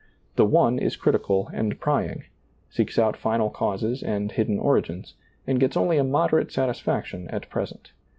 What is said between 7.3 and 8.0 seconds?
present.